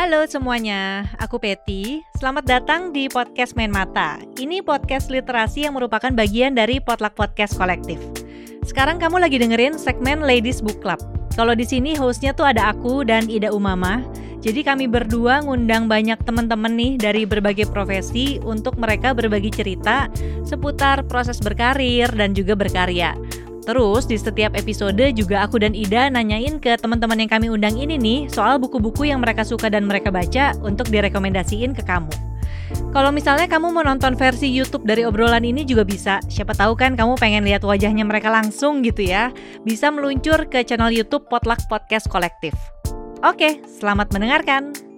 Halo 0.00 0.24
semuanya, 0.24 1.04
aku 1.20 1.36
Peti. 1.36 2.00
Selamat 2.16 2.48
datang 2.48 2.88
di 2.88 3.04
podcast 3.12 3.52
Main 3.52 3.68
Mata. 3.68 4.16
Ini 4.40 4.64
podcast 4.64 5.12
literasi 5.12 5.68
yang 5.68 5.76
merupakan 5.76 6.08
bagian 6.08 6.56
dari 6.56 6.80
Potluck 6.80 7.12
Podcast 7.12 7.60
Kolektif. 7.60 8.00
Sekarang 8.64 8.96
kamu 8.96 9.20
lagi 9.20 9.36
dengerin 9.36 9.76
segmen 9.76 10.24
Ladies 10.24 10.64
Book 10.64 10.80
Club. 10.80 10.96
Kalau 11.36 11.52
di 11.52 11.68
sini 11.68 11.92
hostnya 12.00 12.32
tuh 12.32 12.48
ada 12.48 12.72
aku 12.72 13.04
dan 13.04 13.28
Ida 13.28 13.52
Umama. 13.52 14.00
Jadi 14.40 14.64
kami 14.64 14.88
berdua 14.88 15.44
ngundang 15.44 15.84
banyak 15.84 16.16
teman-teman 16.24 16.72
nih 16.72 16.96
dari 16.96 17.28
berbagai 17.28 17.68
profesi 17.68 18.40
untuk 18.40 18.80
mereka 18.80 19.12
berbagi 19.12 19.52
cerita 19.52 20.08
seputar 20.48 21.04
proses 21.12 21.36
berkarir 21.44 22.08
dan 22.16 22.32
juga 22.32 22.56
berkarya. 22.56 23.12
Terus 23.64 24.08
di 24.08 24.16
setiap 24.16 24.56
episode 24.56 25.12
juga 25.12 25.44
aku 25.44 25.60
dan 25.60 25.76
Ida 25.76 26.08
nanyain 26.08 26.56
ke 26.58 26.80
teman-teman 26.80 27.20
yang 27.20 27.30
kami 27.30 27.46
undang 27.52 27.76
ini 27.76 28.00
nih 28.00 28.18
soal 28.32 28.56
buku-buku 28.56 29.08
yang 29.12 29.20
mereka 29.20 29.44
suka 29.44 29.68
dan 29.68 29.84
mereka 29.84 30.08
baca 30.08 30.56
untuk 30.64 30.88
direkomendasiin 30.88 31.76
ke 31.76 31.84
kamu. 31.84 32.10
Kalau 32.90 33.10
misalnya 33.10 33.46
kamu 33.46 33.70
mau 33.70 33.82
nonton 33.82 34.14
versi 34.14 34.50
YouTube 34.50 34.86
dari 34.86 35.06
obrolan 35.06 35.42
ini 35.42 35.66
juga 35.66 35.82
bisa. 35.82 36.18
Siapa 36.26 36.54
tahu 36.54 36.74
kan 36.78 36.94
kamu 36.94 37.18
pengen 37.18 37.42
lihat 37.46 37.62
wajahnya 37.66 38.06
mereka 38.06 38.30
langsung 38.30 38.82
gitu 38.82 39.06
ya. 39.06 39.34
Bisa 39.62 39.90
meluncur 39.90 40.46
ke 40.46 40.62
channel 40.66 40.90
YouTube 40.90 41.26
Potluck 41.30 41.62
Podcast 41.70 42.06
Kolektif. 42.10 42.54
Oke, 43.22 43.62
selamat 43.66 44.10
mendengarkan. 44.14 44.89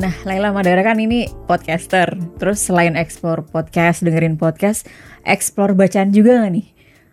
Nah, 0.00 0.16
Laila 0.24 0.48
Madara 0.48 0.80
kan 0.80 0.96
ini 0.96 1.28
podcaster. 1.44 2.16
Terus 2.40 2.64
selain 2.64 2.96
explore 2.96 3.44
podcast, 3.44 4.00
dengerin 4.00 4.40
podcast, 4.40 4.88
explore 5.28 5.76
bacaan 5.76 6.08
juga 6.08 6.40
gak 6.40 6.52
nih? 6.56 6.66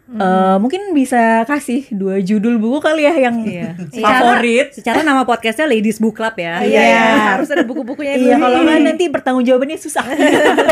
Hmm. 0.08 0.24
Uh, 0.24 0.56
mungkin 0.64 0.96
bisa 0.96 1.44
kasih 1.44 1.84
dua 1.92 2.24
judul 2.24 2.56
buku 2.64 2.80
kali 2.80 3.04
ya 3.04 3.28
yang 3.28 3.44
iya. 3.44 3.76
favorit. 4.08 4.72
Secara, 4.72 5.04
secara 5.04 5.12
nama 5.12 5.28
podcastnya 5.28 5.68
Ladies 5.68 6.00
Book 6.00 6.16
Club 6.16 6.40
ya. 6.40 6.64
Iya, 6.64 6.80
iya. 6.80 7.04
harus 7.36 7.52
ada 7.52 7.68
buku-bukunya. 7.68 8.16
iya, 8.16 8.40
kalau 8.40 8.64
nggak 8.64 8.80
nanti 8.80 9.12
bertanggung 9.12 9.44
jawabannya 9.44 9.76
susah. 9.76 10.08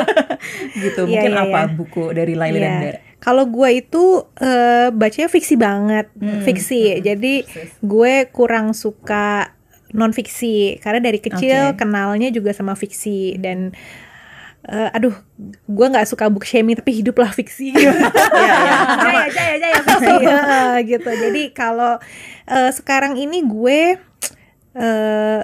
gitu. 0.88 1.04
Iya, 1.04 1.20
mungkin 1.20 1.34
iya, 1.36 1.44
apa 1.52 1.60
iya. 1.68 1.76
buku 1.76 2.04
dari 2.16 2.34
Laila 2.40 2.56
iya. 2.56 2.64
dan 2.64 2.96
Kalau 3.20 3.44
gue 3.52 3.70
itu 3.76 4.24
uh, 4.24 4.88
bacanya 4.96 5.28
fiksi 5.28 5.60
banget, 5.60 6.08
hmm. 6.16 6.48
fiksi. 6.48 7.04
Jadi 7.04 7.44
gue 7.84 8.14
kurang 8.32 8.72
suka 8.72 9.52
non 9.94 10.16
fiksi 10.16 10.82
karena 10.82 11.04
dari 11.04 11.20
kecil 11.22 11.76
okay. 11.76 11.78
kenalnya 11.78 12.34
juga 12.34 12.56
sama 12.56 12.74
fiksi 12.74 13.38
dan 13.38 13.76
uh, 14.70 14.90
aduh 14.96 15.14
gue 15.70 15.88
nggak 15.88 16.08
suka 16.10 16.30
book 16.30 16.46
shaming 16.46 16.78
tapi 16.78 17.02
hiduplah 17.02 17.30
fiksi. 17.30 17.74
Gitu. 17.76 17.92
jaya 19.06 19.26
jaya 19.30 19.56
jaya 19.62 19.80
fiksi. 19.82 20.14
Uh, 20.26 20.78
gitu. 20.92 21.10
Jadi 21.10 21.54
kalau 21.54 21.98
uh, 22.50 22.72
sekarang 22.74 23.18
ini 23.18 23.46
gue 23.46 23.98
uh, 24.78 25.42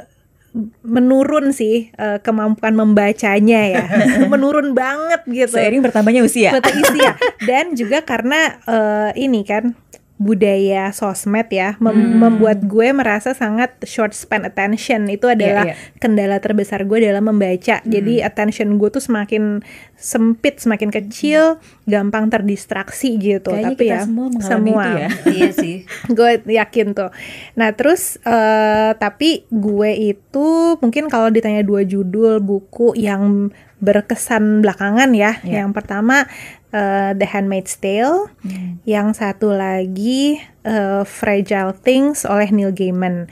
menurun 0.83 1.55
sih 1.55 1.93
uh, 1.95 2.19
kemampuan 2.19 2.75
membacanya 2.75 3.61
ya. 3.71 3.85
Menurun 4.27 4.73
banget 4.75 5.21
gitu. 5.29 5.55
Seiring 5.55 5.79
bertambahnya 5.85 6.25
usia. 6.25 6.51
Usia. 6.59 7.15
Dan 7.45 7.77
juga 7.77 8.03
karena 8.03 8.59
uh, 8.67 9.09
ini 9.15 9.47
kan 9.47 9.77
budaya 10.21 10.93
sosmed 10.93 11.49
ya 11.49 11.81
mem 11.81 11.97
hmm. 11.97 12.21
membuat 12.21 12.61
gue 12.61 12.93
merasa 12.93 13.33
sangat 13.33 13.73
short 13.89 14.13
span 14.13 14.45
attention 14.45 15.09
itu 15.09 15.25
iya, 15.25 15.33
adalah 15.33 15.65
yeah, 15.65 15.73
yeah. 15.73 15.97
kendala 15.97 16.37
terbesar 16.37 16.85
gue 16.85 17.01
dalam 17.01 17.25
membaca 17.25 17.81
hmm. 17.81 17.89
jadi 17.89 18.29
attention 18.29 18.77
gue 18.77 18.89
tuh 18.93 19.01
semakin 19.01 19.65
sempit 19.97 20.61
semakin 20.61 20.93
kecil 20.93 21.57
hmm. 21.57 21.89
gampang 21.89 22.29
terdistraksi 22.29 23.17
gitu 23.17 23.49
Kayaknya 23.49 23.73
tapi 23.73 23.81
kita 23.81 23.89
ya 23.89 23.99
semua, 24.05 24.27
semua 24.45 24.83
itu 24.85 24.89
ya 24.93 25.09
iya 25.41 25.49
sih 25.57 25.77
gue 26.13 26.31
yakin 26.45 26.87
tuh 26.93 27.09
nah 27.57 27.73
terus 27.73 28.21
uh, 28.21 28.93
tapi 29.01 29.49
gue 29.49 30.13
itu 30.13 30.77
mungkin 30.77 31.09
kalau 31.09 31.33
ditanya 31.33 31.65
dua 31.65 31.81
judul 31.81 32.37
buku 32.37 32.93
yang 32.93 33.49
berkesan 33.81 34.61
belakangan 34.61 35.09
ya. 35.11 35.41
Yeah. 35.41 35.65
Yang 35.65 35.81
pertama 35.81 36.29
uh, 36.73 37.11
The 37.15 37.27
Handmaid's 37.27 37.77
Tale, 37.77 38.31
hmm. 38.43 38.83
yang 38.87 39.13
satu 39.15 39.53
lagi 39.53 40.41
uh, 40.67 41.03
Fragile 41.07 41.75
Things 41.75 42.23
oleh 42.27 42.49
Neil 42.51 42.73
Gaiman. 42.73 43.27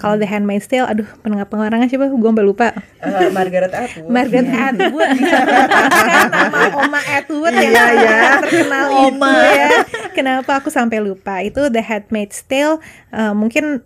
Kalau 0.00 0.16
The 0.16 0.24
Handmaid's 0.24 0.64
Tale, 0.64 0.88
aduh 0.88 1.04
pengarangnya 1.44 1.84
siapa? 1.92 2.08
Gue 2.08 2.30
sampai 2.32 2.40
lupa. 2.40 2.72
Uh, 3.04 3.28
Margaret 3.36 3.68
Atwood. 3.68 4.08
Margaret 4.08 4.48
Atwood. 4.48 5.10
nama 6.32 6.60
Oma 6.72 7.00
Atwood 7.04 7.52
yang 7.52 7.68
iya, 7.68 7.84
ya. 8.00 8.20
terkenal 8.40 8.86
Oma. 8.96 9.28
itu 9.28 9.44
ya. 9.52 9.70
Kenapa 10.16 10.56
aku 10.56 10.72
sampai 10.72 11.04
lupa? 11.04 11.44
Itu 11.44 11.68
The 11.68 11.84
Handmaid's 11.84 12.40
Tale. 12.48 12.80
Uh, 13.12 13.36
mungkin 13.36 13.84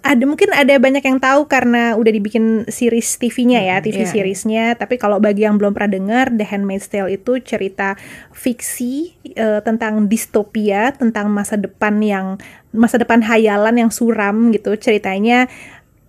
ada 0.00 0.24
mungkin 0.24 0.48
ada 0.56 0.80
banyak 0.80 1.04
yang 1.04 1.20
tahu 1.20 1.44
karena 1.44 1.92
udah 1.92 2.12
dibikin 2.12 2.64
series 2.72 3.20
TV-nya 3.20 3.60
ya, 3.60 3.76
TV 3.84 4.00
yeah. 4.00 4.08
seriesnya. 4.08 4.64
Tapi 4.72 4.96
kalau 4.96 5.20
bagi 5.20 5.44
yang 5.44 5.60
belum 5.60 5.76
pernah 5.76 5.92
dengar, 5.92 6.32
The 6.32 6.44
Handmaid's 6.48 6.88
Tale 6.88 7.12
itu 7.12 7.36
cerita 7.44 8.00
fiksi 8.32 9.12
uh, 9.36 9.60
tentang 9.60 10.08
distopia, 10.08 10.96
tentang 10.96 11.28
masa 11.28 11.60
depan 11.60 12.00
yang 12.00 12.40
masa 12.72 12.96
depan 12.96 13.20
hayalan 13.20 13.76
yang 13.76 13.90
suram 13.92 14.48
gitu. 14.56 14.72
Ceritanya 14.80 15.52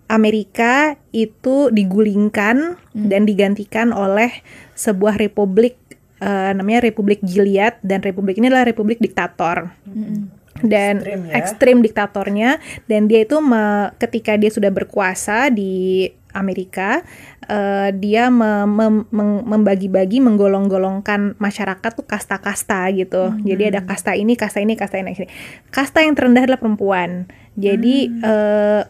Amerika 0.07 0.95
itu 1.11 1.67
digulingkan 1.71 2.79
hmm. 2.95 3.07
dan 3.11 3.27
digantikan 3.27 3.91
oleh 3.91 4.31
sebuah 4.71 5.19
republik 5.19 5.75
uh, 6.23 6.55
namanya 6.55 6.87
Republik 6.87 7.19
Gilead 7.27 7.75
dan 7.83 7.99
republik 8.07 8.39
ini 8.39 8.47
adalah 8.47 8.71
republik 8.71 9.03
diktator. 9.03 9.75
Hmm 9.83 10.40
dan 10.59 10.99
ekstrim, 10.99 11.21
ya? 11.23 11.33
ekstrim 11.39 11.77
diktatornya 11.79 12.49
dan 12.91 13.07
dia 13.07 13.23
itu 13.23 13.39
me, 13.39 13.95
ketika 13.97 14.35
dia 14.35 14.51
sudah 14.51 14.67
berkuasa 14.67 15.47
di 15.47 16.11
Amerika 16.35 17.03
uh, 17.47 17.89
dia 17.95 18.27
me, 18.27 18.67
me, 18.67 19.07
me, 19.07 19.23
membagi-bagi 19.47 20.19
menggolong-golongkan 20.19 21.39
masyarakat 21.39 21.91
tuh 21.95 22.03
kasta-kasta 22.03 22.87
gitu 22.91 23.31
hmm. 23.31 23.47
jadi 23.47 23.63
ada 23.75 23.81
kasta 23.87 24.15
ini 24.15 24.35
kasta 24.35 24.59
ini 24.59 24.75
kasta 24.75 24.99
ini 24.99 25.27
kasta 25.71 26.03
yang 26.03 26.15
terendah 26.15 26.43
adalah 26.43 26.59
perempuan 26.59 27.31
jadi 27.55 27.95
hmm. 28.11 28.21
uh, 28.23 28.83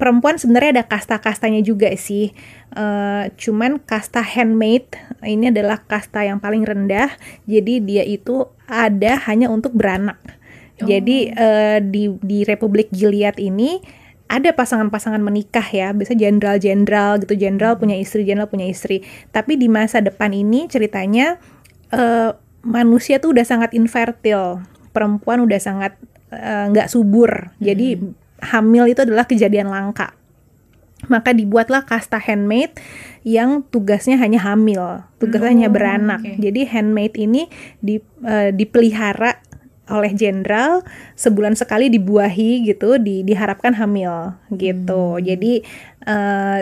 perempuan 0.00 0.40
sebenarnya 0.40 0.80
ada 0.80 0.84
kasta-kastanya 0.88 1.60
juga 1.60 1.92
sih. 1.92 2.32
Uh, 2.72 3.28
cuman 3.36 3.76
kasta 3.76 4.24
handmade 4.24 4.96
ini 5.20 5.52
adalah 5.52 5.84
kasta 5.84 6.24
yang 6.24 6.40
paling 6.40 6.64
rendah. 6.64 7.12
Jadi 7.44 7.84
dia 7.84 8.00
itu 8.08 8.48
ada 8.64 9.20
hanya 9.28 9.52
untuk 9.52 9.76
beranak. 9.76 10.16
Jadi 10.86 11.32
uh, 11.32 11.78
di 11.82 12.12
di 12.20 12.44
Republik 12.46 12.88
Gilead 12.94 13.36
ini 13.36 13.80
ada 14.30 14.54
pasangan-pasangan 14.54 15.18
menikah 15.18 15.66
ya, 15.74 15.90
biasa 15.90 16.14
jenderal-jenderal 16.14 17.18
gitu, 17.18 17.34
jenderal 17.34 17.74
punya 17.82 17.98
istri, 17.98 18.22
jenderal 18.22 18.46
punya 18.46 18.70
istri. 18.70 19.02
Tapi 19.34 19.58
di 19.58 19.66
masa 19.66 19.98
depan 19.98 20.30
ini 20.30 20.70
ceritanya 20.70 21.34
uh, 21.90 22.38
manusia 22.62 23.18
tuh 23.18 23.34
udah 23.34 23.42
sangat 23.42 23.74
infertil, 23.74 24.62
perempuan 24.94 25.42
udah 25.42 25.58
sangat 25.58 25.98
eh, 26.30 26.64
nggak 26.70 26.86
uh, 26.86 26.92
subur. 26.92 27.56
Jadi 27.58 27.98
hmm. 27.98 28.46
hamil 28.54 28.94
itu 28.94 29.02
adalah 29.02 29.26
kejadian 29.26 29.66
langka. 29.66 30.14
Maka 31.08 31.32
dibuatlah 31.32 31.88
kasta 31.88 32.20
handmaid 32.20 32.76
yang 33.24 33.64
tugasnya 33.66 34.20
hanya 34.20 34.38
hamil, 34.44 35.02
tugasnya 35.16 35.48
oh, 35.48 35.52
hanya 35.56 35.68
beranak. 35.72 36.20
Okay. 36.20 36.36
Jadi 36.38 36.60
handmaid 36.68 37.16
ini 37.16 37.48
di, 37.80 37.98
uh, 38.22 38.52
dipelihara 38.52 39.40
oleh 39.90 40.14
jenderal 40.14 40.86
sebulan 41.18 41.58
sekali 41.58 41.90
dibuahi 41.90 42.64
gitu 42.64 42.96
di 42.96 43.26
diharapkan 43.26 43.74
hamil 43.74 44.38
gitu. 44.54 45.18
Hmm. 45.18 45.22
jadi 45.22 45.52
uh, 46.06 46.58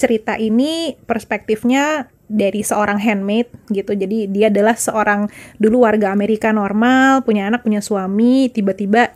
cerita 0.00 0.40
ini 0.40 0.96
perspektifnya 1.04 2.08
dari 2.30 2.62
seorang 2.62 3.02
handmaid 3.02 3.50
gitu. 3.74 3.90
Jadi 3.92 4.30
dia 4.30 4.46
adalah 4.48 4.78
seorang 4.78 5.26
dulu 5.58 5.82
warga 5.82 6.14
Amerika 6.14 6.54
normal 6.54 7.26
punya 7.26 7.50
anak 7.50 7.66
punya 7.66 7.82
suami 7.82 8.46
tiba-tiba 8.54 9.10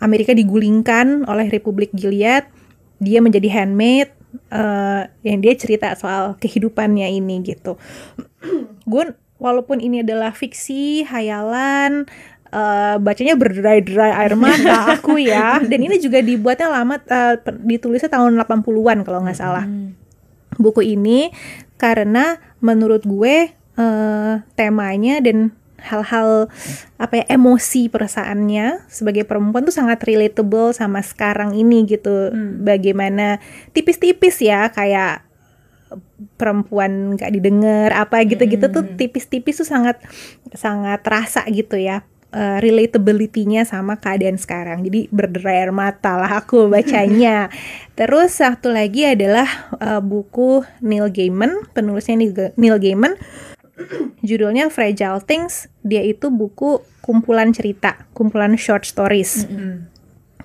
Amerika 0.00 0.32
digulingkan 0.32 1.28
oleh 1.28 1.52
Republik 1.52 1.92
Gilead 1.92 2.48
dia 2.96 3.20
menjadi 3.20 3.60
handmaid 3.60 4.08
uh, 4.48 5.04
yang 5.20 5.44
dia 5.44 5.52
cerita 5.52 5.92
soal 6.00 6.40
kehidupannya 6.40 7.12
ini 7.12 7.44
gitu. 7.44 7.76
Gue 8.90 9.12
walaupun 9.36 9.84
ini 9.84 10.00
adalah 10.00 10.32
fiksi 10.32 11.04
hayalan 11.04 12.08
uh, 12.52 12.96
bacanya 13.00 13.34
berderai-derai 13.34 14.12
air 14.12 14.34
mata 14.38 14.78
aku 14.98 15.18
ya. 15.18 15.62
Dan 15.62 15.86
ini 15.86 15.96
juga 15.98 16.20
dibuatnya 16.20 16.68
lama 16.70 16.96
uh, 16.98 17.34
ditulisnya 17.64 18.10
tahun 18.12 18.38
80-an 18.38 18.98
kalau 19.02 19.24
nggak 19.24 19.38
salah. 19.38 19.64
Hmm. 19.64 19.96
Buku 20.56 20.82
ini 20.84 21.30
karena 21.76 22.40
menurut 22.64 23.04
gue 23.04 23.52
uh, 23.76 24.34
temanya 24.56 25.20
dan 25.20 25.52
hal-hal 25.76 26.50
apa 26.98 27.22
ya 27.22 27.24
emosi 27.36 27.92
perasaannya 27.92 28.90
sebagai 28.90 29.28
perempuan 29.28 29.62
tuh 29.62 29.76
sangat 29.76 30.02
relatable 30.02 30.72
sama 30.72 31.04
sekarang 31.04 31.54
ini 31.54 31.84
gitu. 31.86 32.32
Hmm. 32.32 32.64
Bagaimana 32.64 33.38
tipis-tipis 33.76 34.40
ya 34.40 34.72
kayak 34.72 35.26
perempuan 36.34 37.14
nggak 37.14 37.30
didengar 37.30 37.94
apa 37.94 38.26
gitu-gitu 38.26 38.66
hmm. 38.66 38.74
tuh 38.74 38.84
tipis-tipis 38.98 39.62
tuh 39.62 39.68
sangat 39.68 40.02
sangat 40.50 40.98
terasa 41.06 41.46
gitu 41.46 41.78
ya 41.78 42.02
uh, 42.36 42.60
relatability-nya 42.60 43.64
sama 43.64 43.96
keadaan 43.96 44.36
sekarang. 44.36 44.84
Jadi 44.84 45.08
berderai 45.08 45.64
air 45.64 45.72
mata 45.72 46.20
lah 46.20 46.44
aku 46.44 46.68
bacanya. 46.72 47.48
Terus 47.96 48.36
satu 48.44 48.68
lagi 48.68 49.08
adalah 49.08 49.48
uh, 49.80 50.04
buku 50.04 50.60
Neil 50.84 51.08
Gaiman, 51.08 51.64
penulisnya 51.72 52.20
Neil 52.60 52.76
Gaiman. 52.76 53.16
Judulnya 54.20 54.68
Fragile 54.68 55.24
Things. 55.24 55.72
Dia 55.80 56.04
itu 56.04 56.28
buku 56.28 56.84
kumpulan 57.00 57.56
cerita, 57.56 58.04
kumpulan 58.12 58.56
short 58.60 58.84
stories. 58.84 59.48
Mm 59.48 59.56
-hmm 59.56 59.95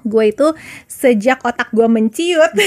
gue 0.03 0.24
itu 0.30 0.48
sejak 0.89 1.42
otak 1.45 1.69
gue 1.71 1.88
menciut 1.88 2.51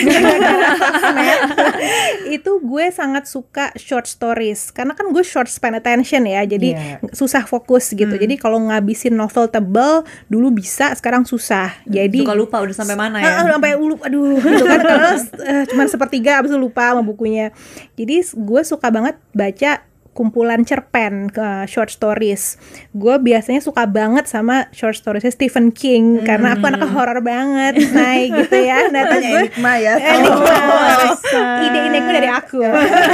itu 2.37 2.51
gue 2.63 2.85
sangat 2.91 3.29
suka 3.29 3.71
short 3.79 4.07
stories. 4.09 4.71
Karena 4.71 4.97
kan 4.97 5.11
gue 5.11 5.25
short 5.25 5.51
span 5.51 5.79
attention 5.79 6.27
ya 6.27 6.43
jadi 6.47 6.69
yeah. 6.75 6.99
susah 7.15 7.47
fokus 7.47 7.93
gitu. 7.93 8.11
Hmm. 8.11 8.23
jadi 8.23 8.35
kalau 8.39 8.59
ngabisin 8.71 9.15
novel 9.15 9.51
tebel 9.51 10.07
dulu 10.31 10.55
bisa 10.55 10.95
sekarang 10.95 11.27
susah. 11.27 11.75
Jadi 11.87 12.23
suka 12.23 12.37
lupa 12.37 12.63
udah 12.63 12.75
sampai 12.75 12.97
mana 12.97 13.19
ya? 13.21 13.45
Uh, 13.45 13.59
sampai 13.59 13.71
lupa 13.79 14.07
aduh. 14.09 14.39
Gitu 14.55 14.67
kan 14.71 14.81
karena 14.87 15.13
uh, 15.19 15.65
cuma 15.67 15.85
sepertiga 15.91 16.39
abis 16.39 16.55
itu 16.55 16.61
lupa 16.61 16.95
sama 16.95 17.03
bukunya. 17.03 17.51
Jadi 17.99 18.23
gue 18.23 18.63
suka 18.63 18.87
banget 18.91 19.19
baca 19.35 19.83
kumpulan 20.15 20.63
cerpen 20.63 21.29
ke 21.29 21.67
short 21.67 21.91
stories. 21.91 22.57
Gue 22.95 23.19
biasanya 23.19 23.59
suka 23.59 23.85
banget 23.91 24.31
sama 24.31 24.71
short 24.71 24.95
stories 24.95 25.27
Stephen 25.35 25.75
King 25.75 26.23
hmm. 26.23 26.25
karena 26.25 26.55
aku 26.55 26.65
anak 26.71 26.87
horor 26.95 27.19
banget, 27.21 27.83
nah 27.91 28.15
gitu 28.23 28.57
ya. 28.57 28.79
Nah 28.95 29.03
terus 29.11 29.25
gue 29.27 29.43
enigma 29.51 29.73
ya. 29.83 29.95
Enigma. 30.15 30.55
Oh, 30.55 31.65
ide 31.67 31.79
enigma 31.91 32.11
dari 32.15 32.31
aku. 32.31 32.63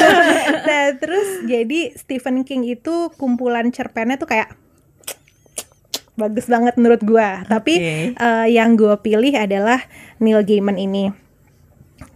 nah 0.69 0.85
terus 1.01 1.29
jadi 1.49 1.97
Stephen 1.97 2.45
King 2.45 2.69
itu 2.69 3.09
kumpulan 3.17 3.73
cerpennya 3.73 4.21
tuh 4.21 4.29
kayak 4.29 4.53
bagus 6.21 6.45
banget 6.53 6.77
menurut 6.77 7.01
gue. 7.01 7.29
Tapi 7.49 7.75
uh, 8.21 8.45
yang 8.45 8.77
gue 8.77 8.93
pilih 9.01 9.33
adalah 9.33 9.81
Neil 10.21 10.45
Gaiman 10.45 10.77
ini. 10.77 11.09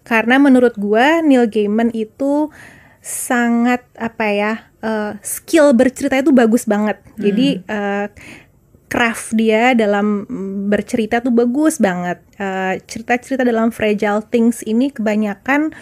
Karena 0.05 0.37
menurut 0.37 0.77
gue 0.77 1.25
Neil 1.25 1.49
Gaiman 1.49 1.89
itu 1.97 2.53
sangat 3.05 3.85
apa 4.01 4.25
ya 4.33 4.53
uh, 4.85 5.13
skill 5.25 5.73
bercerita 5.73 6.21
itu 6.21 6.31
bagus 6.31 6.69
banget. 6.69 7.01
Hmm. 7.01 7.21
Jadi 7.25 7.49
uh, 7.65 8.07
craft 8.93 9.35
dia 9.35 9.75
dalam 9.75 10.29
bercerita 10.69 11.25
tuh 11.25 11.33
bagus 11.33 11.81
banget. 11.81 12.21
Uh, 12.37 12.77
cerita-cerita 12.85 13.43
dalam 13.43 13.73
Fragile 13.73 14.23
Things 14.29 14.61
ini 14.69 14.93
kebanyakan 14.93 15.73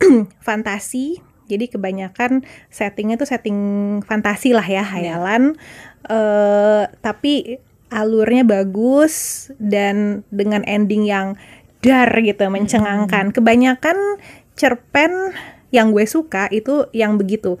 fantasi. 0.46 1.20
Jadi 1.50 1.66
kebanyakan 1.66 2.46
settingnya 2.70 3.18
tuh 3.18 3.26
setting 3.26 3.58
fantasi 4.06 4.54
lah 4.54 4.64
ya, 4.64 4.86
hayalan. 4.86 5.58
Uh, 6.06 6.86
tapi 7.02 7.58
alurnya 7.90 8.46
bagus 8.46 9.46
dan 9.58 10.22
dengan 10.30 10.62
ending 10.62 11.10
yang 11.10 11.34
dar 11.82 12.10
gitu, 12.22 12.46
mencengangkan. 12.46 13.30
Hmm. 13.30 13.34
Kebanyakan 13.34 13.98
cerpen 14.54 15.34
yang 15.74 15.90
gue 15.94 16.06
suka 16.06 16.50
itu 16.50 16.86
yang 16.94 17.14
begitu 17.18 17.58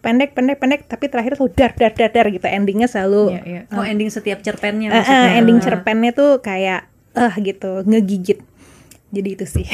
pendek 0.00 0.32
pendek 0.32 0.58
pendek 0.58 0.80
tapi 0.88 1.08
terakhir 1.12 1.36
tuh 1.36 1.48
dar 1.52 1.72
dar 1.76 1.92
dar 1.92 2.10
dar 2.10 2.26
gitu. 2.28 2.44
Endingnya 2.44 2.88
selalu 2.88 3.36
yeah, 3.36 3.64
yeah. 3.64 3.76
oh 3.76 3.80
uh, 3.80 3.86
ending 3.86 4.08
setiap 4.08 4.40
cerpennya 4.40 4.90
uh, 4.90 5.04
uh, 5.04 5.28
ending 5.36 5.60
cerpennya 5.60 6.10
tuh 6.16 6.40
kayak 6.40 6.88
eh 7.14 7.22
uh, 7.28 7.34
gitu 7.40 7.84
ngegigit. 7.86 8.40
Jadi 9.10 9.28
itu 9.34 9.42
sih. 9.42 9.66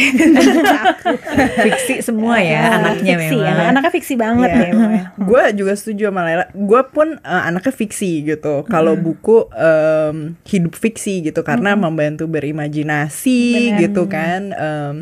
Fiksi 1.69 2.01
semua 2.01 2.41
ya 2.41 2.73
uh, 2.73 2.77
anaknya 2.81 3.21
fiksi, 3.21 3.37
memang. 3.37 3.53
Anak 3.53 3.67
anaknya 3.69 3.93
fiksi 3.93 4.15
banget 4.17 4.49
yeah. 4.49 4.73
ya 4.73 5.03
gue 5.17 5.43
juga 5.61 5.73
setuju 5.77 6.03
sama 6.09 6.23
Lela. 6.25 6.45
Gue 6.57 6.83
pun 6.89 7.09
uh, 7.21 7.43
anaknya 7.45 7.73
fiksi 7.77 8.25
gitu. 8.25 8.65
Kalau 8.65 8.97
mm. 8.97 9.03
buku 9.05 9.39
um, 9.53 10.17
hidup 10.49 10.73
fiksi 10.73 11.21
gitu. 11.21 11.45
Karena 11.45 11.77
mm. 11.77 11.81
membantu 11.81 12.25
berimajinasi 12.29 13.77
Bener. 13.77 13.81
gitu 13.85 14.03
kan. 14.09 14.41
Um, 14.57 14.95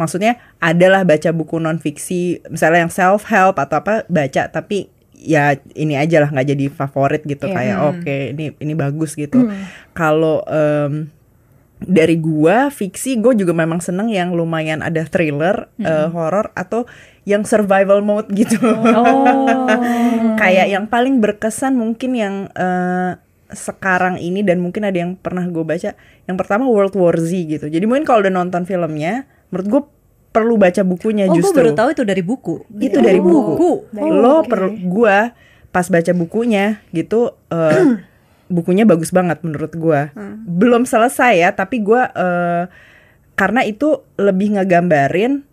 maksudnya 0.00 0.40
adalah 0.64 1.04
baca 1.04 1.28
buku 1.36 1.60
non 1.60 1.76
fiksi 1.76 2.40
misalnya 2.48 2.88
yang 2.88 2.92
self 2.92 3.28
help 3.28 3.60
atau 3.60 3.84
apa 3.84 4.08
baca 4.08 4.48
tapi 4.48 4.88
ya 5.20 5.60
ini 5.76 6.00
aja 6.00 6.24
lah 6.24 6.32
nggak 6.32 6.48
jadi 6.56 6.66
favorit 6.72 7.22
gitu 7.28 7.44
yeah. 7.52 7.54
kayak 7.54 7.76
oke 7.84 8.00
okay, 8.00 8.20
ini 8.32 8.56
ini 8.56 8.72
bagus 8.72 9.12
gitu 9.12 9.44
mm. 9.44 9.92
kalau 9.92 10.40
um, 10.48 11.12
dari 11.80 12.16
gua 12.16 12.72
fiksi 12.72 13.20
gue 13.20 13.36
juga 13.36 13.52
memang 13.56 13.80
seneng 13.84 14.08
yang 14.08 14.32
lumayan 14.32 14.80
ada 14.80 15.04
thriller 15.04 15.68
mm. 15.76 15.84
uh, 15.84 16.08
horror 16.12 16.48
atau 16.56 16.88
yang 17.28 17.44
survival 17.44 18.00
mode 18.00 18.32
gitu 18.32 18.56
oh. 18.64 19.68
kayak 20.40 20.72
yang 20.72 20.88
paling 20.88 21.20
berkesan 21.20 21.76
mungkin 21.76 22.16
yang 22.16 22.34
uh, 22.56 23.20
sekarang 23.52 24.16
ini 24.16 24.40
dan 24.40 24.62
mungkin 24.62 24.86
ada 24.86 24.96
yang 24.96 25.18
pernah 25.18 25.44
gue 25.44 25.64
baca 25.66 25.92
yang 26.24 26.36
pertama 26.38 26.64
World 26.70 26.96
War 26.96 27.18
Z 27.18 27.32
gitu 27.34 27.66
jadi 27.68 27.84
mungkin 27.84 28.06
kalau 28.08 28.24
udah 28.24 28.32
nonton 28.32 28.64
filmnya 28.64 29.26
menurut 29.50 29.66
gue 29.66 29.82
perlu 30.30 30.54
baca 30.56 30.82
bukunya 30.86 31.26
oh, 31.26 31.34
justru. 31.34 31.50
Oh, 31.50 31.54
gue 31.54 31.60
baru 31.66 31.72
tahu 31.74 31.88
itu 31.92 32.02
dari 32.06 32.22
buku. 32.22 32.54
Itu 32.78 32.98
oh, 32.98 33.04
dari 33.04 33.20
buku. 33.20 33.38
buku. 33.54 33.72
Oh, 33.98 34.08
Lo 34.10 34.40
okay. 34.40 34.54
perlu 34.54 34.70
gue 34.78 35.18
pas 35.70 35.86
baca 35.86 36.12
bukunya 36.14 36.82
gitu 36.90 37.34
uh, 37.54 37.82
bukunya 38.54 38.86
bagus 38.86 39.10
banget 39.10 39.42
menurut 39.42 39.74
gue. 39.74 40.00
Hmm. 40.14 40.42
Belum 40.46 40.86
selesai 40.86 41.34
ya, 41.38 41.50
tapi 41.54 41.82
gue 41.82 42.02
uh, 42.02 42.64
karena 43.34 43.60
itu 43.66 44.06
lebih 44.18 44.58
ngegambarin 44.58 45.46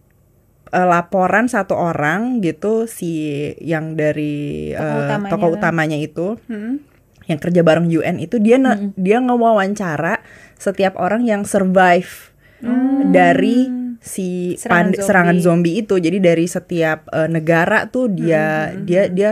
uh, 0.74 0.88
laporan 0.88 1.50
satu 1.50 1.78
orang 1.78 2.42
gitu 2.42 2.90
si 2.90 3.54
yang 3.62 3.98
dari 3.98 4.74
uh, 4.74 4.82
tokoh, 4.82 5.02
utamanya, 5.06 5.32
tokoh 5.34 5.50
utamanya 5.58 5.98
itu. 5.98 6.28
Hmm. 6.50 6.82
Yang 7.28 7.40
kerja 7.50 7.62
bareng 7.66 7.92
UN 7.92 8.24
itu 8.24 8.40
dia 8.40 8.58
hmm. 8.58 8.96
dia 8.96 9.18
ngewawancara 9.20 10.22
setiap 10.58 10.98
orang 10.98 11.28
yang 11.28 11.46
survive 11.46 12.34
hmm. 12.66 13.14
dari 13.14 13.77
si 14.07 14.56
serangan, 14.56 14.95
zombie. 14.95 15.04
serangan 15.04 15.38
zombie 15.44 15.75
itu. 15.83 15.95
Jadi 16.00 16.18
dari 16.24 16.45
setiap 16.48 17.06
uh, 17.12 17.27
negara 17.27 17.92
tuh 17.92 18.07
dia 18.07 18.71
hmm, 18.71 18.88
dia 18.88 19.04
dia 19.12 19.30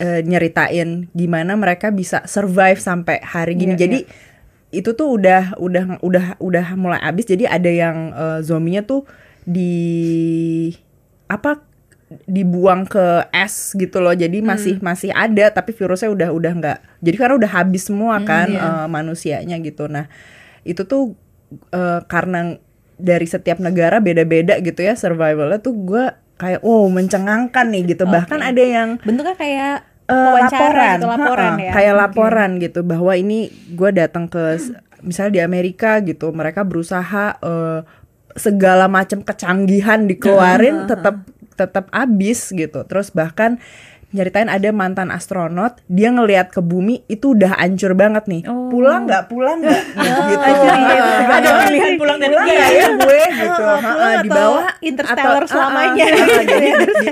uh, 0.00 0.20
nyeritain 0.24 1.06
gimana 1.12 1.54
mereka 1.54 1.92
bisa 1.92 2.24
survive 2.24 2.80
sampai 2.80 3.20
hari 3.22 3.54
gini. 3.54 3.76
Yeah, 3.76 3.80
jadi 3.84 3.98
yeah. 4.08 4.80
itu 4.80 4.90
tuh 4.96 5.14
udah 5.20 5.60
udah 5.60 6.00
udah 6.00 6.24
udah 6.40 6.66
mulai 6.74 7.00
habis. 7.04 7.28
Jadi 7.28 7.44
ada 7.44 7.70
yang 7.70 8.10
uh, 8.16 8.40
zombinya 8.40 8.82
tuh 8.82 9.04
di 9.44 10.72
apa 11.28 11.60
dibuang 12.24 12.88
ke 12.88 13.28
es 13.32 13.76
gitu 13.76 14.00
loh. 14.00 14.16
Jadi 14.16 14.40
masih 14.40 14.80
hmm. 14.80 14.84
masih 14.84 15.10
ada 15.12 15.52
tapi 15.52 15.76
virusnya 15.76 16.08
udah 16.08 16.28
udah 16.32 16.52
nggak. 16.56 16.78
Jadi 17.04 17.16
karena 17.20 17.34
udah 17.36 17.52
habis 17.52 17.84
semua 17.86 18.16
kan 18.24 18.48
hmm, 18.48 18.64
uh, 18.64 18.86
manusianya 18.88 19.60
gitu. 19.60 19.86
Nah 19.86 20.08
itu 20.64 20.84
tuh 20.88 21.16
uh, 21.72 22.00
karena 22.08 22.56
dari 22.98 23.24
setiap 23.24 23.62
negara 23.62 24.02
beda-beda 24.02 24.58
gitu 24.58 24.82
ya 24.82 24.98
survivalnya 24.98 25.62
tuh 25.62 25.74
gue 25.74 26.04
kayak 26.38 26.60
wow 26.62 26.86
mencengangkan 26.90 27.66
nih 27.70 27.94
gitu. 27.94 28.04
Okay. 28.06 28.14
bahkan 28.14 28.40
ada 28.42 28.62
yang 28.62 28.88
bentuknya 29.02 29.36
kayak 29.38 29.76
uh, 30.10 30.34
laporan, 30.38 30.96
gitu, 30.98 31.06
laporan. 31.10 31.52
ha, 31.54 31.62
ya. 31.62 31.72
kayak 31.74 31.94
okay. 31.94 32.02
laporan 32.02 32.50
gitu 32.62 32.80
bahwa 32.86 33.12
ini 33.14 33.50
gue 33.74 33.90
datang 33.94 34.26
ke 34.26 34.58
misalnya 35.02 35.32
di 35.38 35.40
Amerika 35.42 36.02
gitu 36.02 36.30
mereka 36.34 36.66
berusaha 36.66 37.38
uh, 37.38 37.80
segala 38.38 38.86
macam 38.86 39.22
kecanggihan 39.22 40.06
dikeluarin 40.06 40.86
tetap 40.86 41.26
tetap 41.58 41.90
abis 41.90 42.54
gitu. 42.54 42.86
Terus 42.86 43.10
bahkan 43.10 43.58
nyeritain 44.08 44.48
ada 44.48 44.72
mantan 44.72 45.12
astronot 45.12 45.84
dia 45.84 46.08
ngelihat 46.08 46.48
ke 46.48 46.64
bumi 46.64 47.04
itu 47.12 47.36
udah 47.36 47.60
hancur 47.60 47.92
banget 47.92 48.24
nih. 48.24 48.42
Oh. 48.48 48.72
pulang 48.72 49.04
nggak? 49.04 49.28
Pulang 49.28 49.60
nggak? 49.60 49.82
Oh, 50.00 50.24
gitu. 50.32 50.48
Ada 51.28 51.48
pilihan 51.68 51.92
pulang 52.00 52.16
dan 52.16 52.28
pulang 52.32 52.46
ya, 52.48 52.66
ya. 52.72 52.86
gue 52.96 53.20
gitu. 53.44 53.62
Oh, 53.68 53.78
uh, 53.78 54.14
di 54.24 54.30
bawah 54.32 54.64
interstellar 54.80 55.44
atau, 55.44 55.52
selamanya. 55.52 56.04
uh, 56.08 56.24
uh, 56.40 56.44
jadi, 56.48 56.68
di, 56.80 57.06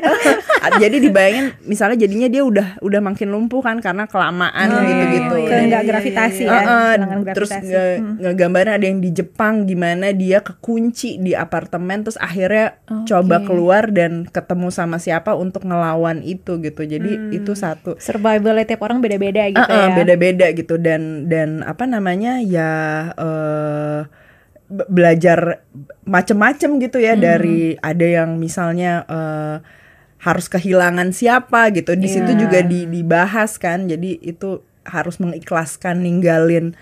jadi 0.80 0.96
dibayangin 1.04 1.46
misalnya 1.68 1.96
jadinya 2.00 2.28
dia 2.32 2.42
udah 2.44 2.80
udah 2.80 3.00
makin 3.04 3.28
lumpuh 3.28 3.60
kan 3.60 3.76
karena 3.84 4.08
kelamaan 4.08 4.68
oh, 4.72 4.80
gitu 4.84 5.04
gitu 5.12 5.34
ke 5.44 5.54
nggak 5.68 5.82
gravitasi 5.84 6.44
ya 6.48 6.60
uh, 6.60 6.64
uh, 6.96 7.24
terus 7.36 7.52
hmm. 7.52 8.24
ngegambarin 8.24 8.72
ada 8.72 8.84
yang 8.88 9.00
di 9.04 9.10
Jepang 9.12 9.68
gimana 9.68 10.16
dia 10.16 10.40
kekunci 10.40 11.20
di 11.20 11.36
apartemen 11.36 12.06
terus 12.06 12.16
akhirnya 12.16 12.80
okay. 12.88 13.12
coba 13.12 13.44
keluar 13.44 13.92
dan 13.92 14.24
ketemu 14.28 14.68
sama 14.72 14.96
siapa 14.96 15.36
untuk 15.36 15.66
ngelawan 15.68 16.24
itu 16.24 16.56
gitu 16.62 16.85
jadi 16.86 17.10
hmm. 17.18 17.38
itu 17.42 17.52
satu 17.52 17.98
survival 17.98 18.62
tiap 18.64 18.80
orang 18.86 19.02
beda-beda 19.02 19.50
gitu 19.50 19.60
uh 19.60 19.68
-uh, 19.68 19.78
ya 19.78 19.86
beda-beda 19.92 20.46
gitu 20.54 20.74
dan 20.78 21.26
dan 21.26 21.66
apa 21.66 21.84
namanya 21.84 22.38
ya 22.40 22.70
uh, 23.14 24.06
belajar 24.70 25.62
macem-macem 26.02 26.82
gitu 26.82 26.98
ya 26.98 27.14
hmm. 27.14 27.22
dari 27.22 27.60
ada 27.78 28.06
yang 28.06 28.38
misalnya 28.40 29.06
uh, 29.06 29.56
harus 30.22 30.50
kehilangan 30.50 31.14
siapa 31.14 31.70
gitu 31.70 31.94
di 31.94 32.10
yeah. 32.10 32.14
situ 32.18 32.32
iya. 32.34 32.40
juga 32.40 32.58
di, 32.66 32.80
dibahas 32.90 33.62
kan 33.62 33.86
jadi 33.86 34.18
itu 34.18 34.64
harus 34.82 35.22
mengikhlaskan 35.22 36.02
ninggalin 36.02 36.74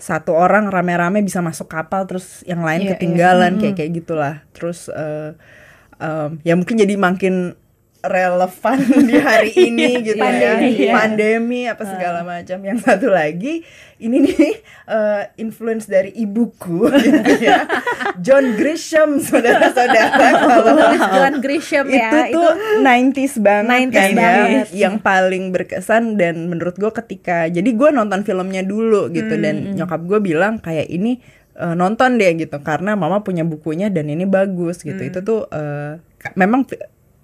satu 0.00 0.32
orang 0.32 0.72
rame-rame 0.72 1.20
bisa 1.20 1.44
masuk 1.44 1.68
kapal 1.68 2.08
terus 2.08 2.44
yang 2.48 2.64
lain 2.64 2.84
yeah, 2.84 2.88
iya. 2.88 2.92
ketinggalan 2.96 3.52
yeah. 3.56 3.60
kayak 3.60 3.74
kayak 3.80 3.90
gitulah 4.00 4.34
terus 4.52 4.88
uh, 4.92 5.36
um, 6.00 6.40
ya 6.44 6.56
mungkin 6.56 6.76
jadi 6.80 6.96
makin 6.96 7.56
relevan 8.00 8.80
di 9.08 9.16
hari 9.20 9.52
ini 9.52 10.00
gitu 10.00 10.20
Pandemi, 10.20 10.72
ya. 10.76 10.88
ya. 10.88 10.92
pandemi 10.96 11.60
apa 11.68 11.82
segala 11.84 12.20
macam. 12.24 12.58
Yang 12.64 12.78
satu 12.84 13.12
lagi 13.12 13.60
ini 14.00 14.16
nih 14.24 14.52
eh, 14.88 15.22
influence 15.36 15.84
dari 15.84 16.08
ibuku 16.16 16.88
gitu 17.04 17.32
ya. 17.44 17.68
John 18.16 18.56
Grisham 18.56 19.20
saudara-saudara. 19.20 20.28
Kalau 20.40 20.72
John 21.12 21.34
Grisham 21.44 21.86
ya 21.92 22.08
itu 22.28 22.40
tuh 22.40 22.50
90s 22.80 23.34
banget 23.44 23.68
90s 23.68 23.92
kan 23.92 24.08
ya. 24.08 24.16
banget. 24.16 24.66
yang 24.72 24.94
paling 24.96 25.44
berkesan 25.52 26.16
dan 26.16 26.48
menurut 26.48 26.80
gue 26.80 26.90
ketika 27.04 27.52
jadi 27.52 27.68
gue 27.68 27.88
nonton 27.92 28.24
filmnya 28.24 28.64
dulu 28.64 29.12
gitu. 29.12 29.36
Hmm, 29.36 29.44
dan 29.44 29.54
nyokap 29.76 30.00
gue 30.08 30.18
bilang 30.24 30.56
kayak 30.56 30.88
ini 30.88 31.20
eh, 31.60 31.74
nonton 31.76 32.16
deh 32.16 32.32
gitu. 32.40 32.56
Karena 32.64 32.96
mama 32.96 33.20
punya 33.20 33.44
bukunya 33.44 33.92
dan 33.92 34.08
ini 34.08 34.24
bagus 34.24 34.80
gitu. 34.80 34.96
Hmm. 34.96 35.10
itu 35.12 35.20
tuh 35.20 35.44
ka- 36.16 36.32
memang 36.40 36.64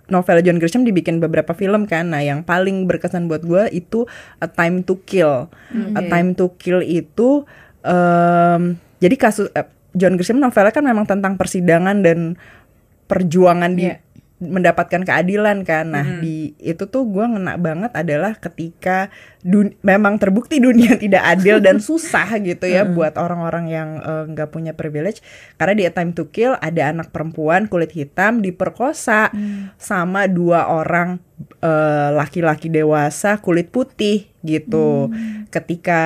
novel 0.06 0.38
John 0.42 0.58
Grisham 0.62 0.86
dibikin 0.86 1.18
beberapa 1.18 1.52
film 1.52 1.86
kan. 1.86 2.14
Nah 2.14 2.22
yang 2.22 2.46
paling 2.46 2.86
berkesan 2.86 3.26
buat 3.26 3.42
gue 3.42 3.70
itu 3.74 4.06
A 4.38 4.46
Time 4.46 4.86
to 4.86 5.02
Kill. 5.02 5.50
A 5.94 6.02
Time 6.06 6.34
to 6.38 6.54
Kill 6.58 6.82
itu 6.82 7.42
em, 7.82 8.78
jadi 9.02 9.16
kasus 9.18 9.50
eh, 9.52 9.66
John 9.96 10.14
Grisham 10.14 10.38
novelnya 10.38 10.72
kan 10.72 10.84
memang 10.84 11.06
tentang 11.08 11.34
persidangan 11.34 12.04
dan 12.04 12.38
perjuangan 13.06 13.72
di 13.74 13.86
Iya. 13.90 14.02
Mendapatkan 14.36 15.00
keadilan 15.00 15.64
kan. 15.64 15.96
Nah, 15.96 16.20
di 16.20 16.52
itu 16.60 16.84
tuh 16.84 17.08
gua 17.08 17.24
ngena 17.24 17.56
banget 17.56 17.88
adalah 17.96 18.36
ketika 18.36 19.08
dun- 19.40 19.72
memang 19.80 20.20
terbukti 20.20 20.60
dunia 20.60 20.96
tidak 21.02 21.24
adil 21.24 21.56
dan 21.64 21.80
susah 21.80 22.36
gitu 22.44 22.68
ya 22.68 22.84
buat 22.84 23.16
orang-orang 23.16 23.72
yang 23.72 23.88
eh, 24.04 24.24
nggak 24.28 24.52
punya 24.52 24.76
privilege. 24.76 25.24
Karena 25.56 25.72
di 25.72 25.82
A 25.88 25.92
Time 25.92 26.12
to 26.12 26.28
Kill 26.28 26.52
ada 26.60 26.92
anak 26.92 27.16
perempuan 27.16 27.64
kulit 27.64 27.96
hitam 27.96 28.44
diperkosa 28.44 29.32
sama 29.80 30.28
dua 30.28 30.68
orang 30.68 31.16
eh, 31.64 32.08
laki-laki 32.12 32.68
dewasa 32.68 33.40
kulit 33.40 33.72
putih 33.72 34.28
gitu. 34.44 35.08
Ketika 35.48 36.02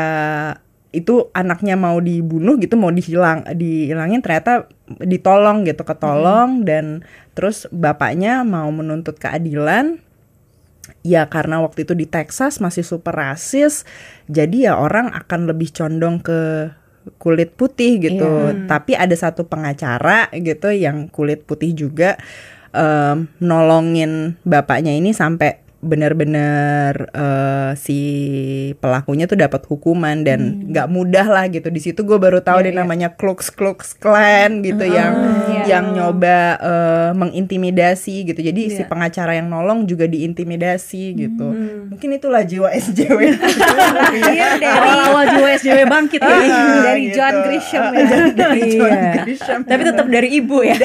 itu 0.90 1.30
anaknya 1.30 1.78
mau 1.78 2.02
dibunuh 2.02 2.58
gitu 2.58 2.74
mau 2.74 2.90
dihilang 2.90 3.46
dihilangin 3.54 4.22
ternyata 4.22 4.66
ditolong 4.98 5.62
gitu 5.62 5.86
ketolong. 5.86 6.66
Dan 6.66 7.06
terus 7.34 7.70
bapaknya 7.70 8.42
mau 8.42 8.68
menuntut 8.74 9.18
keadilan. 9.18 10.02
Ya 11.06 11.24
karena 11.30 11.62
waktu 11.62 11.86
itu 11.86 11.94
di 11.94 12.04
Texas 12.04 12.58
masih 12.58 12.82
super 12.82 13.14
rasis 13.14 13.86
jadi 14.26 14.68
ya 14.68 14.72
orang 14.74 15.14
akan 15.14 15.46
lebih 15.46 15.70
condong 15.70 16.18
ke 16.18 16.72
kulit 17.16 17.54
putih 17.54 18.02
gitu. 18.02 18.52
Tapi 18.66 18.98
ada 18.98 19.14
satu 19.14 19.46
pengacara 19.46 20.28
gitu 20.34 20.68
yang 20.74 21.06
kulit 21.08 21.46
putih 21.46 21.72
juga 21.72 22.18
em, 22.74 23.30
nolongin 23.38 24.36
bapaknya 24.42 24.92
ini 24.92 25.14
sampai 25.14 25.62
benar-benar 25.80 26.92
eh, 27.08 27.70
si 27.74 27.98
pelakunya 28.78 29.24
tuh 29.24 29.34
dapat 29.34 29.64
hukuman 29.64 30.20
dan 30.20 30.68
nggak 30.68 30.86
mudah 30.86 31.24
lah 31.24 31.44
gitu. 31.48 31.68
Di 31.68 31.80
situ 31.80 32.04
gue 32.04 32.16
baru 32.16 32.40
tahu 32.40 32.62
deh 32.62 32.72
namanya 32.72 33.12
Klux 33.12 33.48
Klux 33.48 33.96
Klan 33.96 34.60
gitu 34.60 34.84
yang 34.84 35.12
yang 35.64 35.92
nyoba 35.92 36.38
eh, 36.56 37.10
mengintimidasi 37.16 38.28
gitu. 38.28 38.40
Jadi 38.40 38.70
si 38.70 38.82
pengacara 38.84 39.34
yang 39.34 39.48
nolong 39.48 39.84
juga 39.84 40.04
diintimidasi 40.04 41.16
gitu. 41.16 41.46
Mungkin 41.88 42.08
itulah 42.12 42.44
jiwa 42.44 42.68
SJW 42.80 43.20
Iya, 44.20 44.56
dari 44.56 44.68
Awal-awal 44.68 45.24
jiwa 45.32 45.48
SJW 45.56 45.80
bangkit 45.86 46.20
ya. 46.20 46.36
dari 46.82 47.02
gitu. 47.08 47.16
John 47.16 47.34
Grisham 47.44 47.84
ya. 47.88 48.04
dari 48.04 48.30
John 48.70 48.92
Iya. 49.00 49.12
Grisham. 49.24 49.58
Tapi 49.64 49.82
tetap 49.82 50.06
dari 50.06 50.28
ibu 50.34 50.60
ya. 50.60 50.76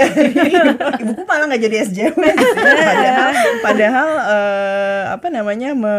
ibuku 0.97 1.21
malah 1.23 1.45
nggak 1.45 1.61
jadi 1.61 1.75
SJW 1.83 2.15
sih. 2.15 2.47
padahal 2.87 3.31
padahal 3.61 4.09
eh, 4.23 4.85
apa 5.15 5.27
namanya 5.29 5.72
me, 5.72 5.95